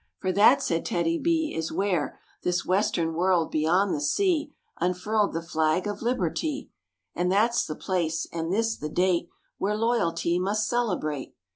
a" 0.01 0.19
For 0.21 0.31
that," 0.31 0.63
said 0.63 0.83
TEDDY 0.83 1.19
B," 1.19 1.53
is 1.55 1.71
where 1.71 2.17
Vg|0|^rf, 2.17 2.43
This 2.43 2.65
western 2.65 3.13
world 3.13 3.51
beyond 3.51 3.93
the 3.93 4.01
sea 4.01 4.51
Unfurled 4.79 5.31
the 5.31 5.43
flag 5.43 5.85
of 5.85 6.01
liberty; 6.01 6.69
^ 6.69 6.69
0 6.69 6.69
i 6.69 6.69
^fb^ 6.69 7.21
And 7.21 7.31
that's 7.31 7.67
the 7.67 7.75
place 7.75 8.25
and 8.33 8.51
this 8.51 8.75
the 8.75 8.89
date 8.89 9.29
Where 9.59 9.75
loyalty 9.77 10.39
must 10.39 10.67
celebrate." 10.67 11.35